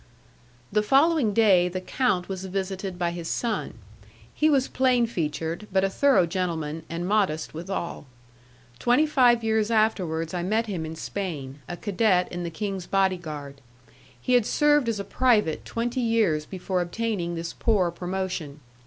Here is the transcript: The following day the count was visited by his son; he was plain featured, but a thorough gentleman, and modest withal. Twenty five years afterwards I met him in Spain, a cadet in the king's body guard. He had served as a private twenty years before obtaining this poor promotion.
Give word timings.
The 0.71 0.81
following 0.81 1.31
day 1.31 1.69
the 1.69 1.79
count 1.79 2.27
was 2.27 2.45
visited 2.45 2.97
by 2.97 3.11
his 3.11 3.27
son; 3.27 3.75
he 4.33 4.49
was 4.49 4.67
plain 4.67 5.05
featured, 5.05 5.67
but 5.71 5.83
a 5.83 5.91
thorough 5.91 6.25
gentleman, 6.25 6.81
and 6.89 7.07
modest 7.07 7.53
withal. 7.53 8.07
Twenty 8.79 9.05
five 9.05 9.43
years 9.43 9.69
afterwards 9.69 10.33
I 10.33 10.41
met 10.41 10.65
him 10.65 10.87
in 10.87 10.95
Spain, 10.95 11.59
a 11.69 11.77
cadet 11.77 12.31
in 12.31 12.41
the 12.41 12.49
king's 12.49 12.87
body 12.87 13.17
guard. 13.17 13.61
He 14.19 14.33
had 14.33 14.47
served 14.47 14.89
as 14.89 14.99
a 14.99 15.03
private 15.03 15.65
twenty 15.65 16.01
years 16.01 16.47
before 16.47 16.81
obtaining 16.81 17.35
this 17.35 17.53
poor 17.53 17.91
promotion. 17.91 18.59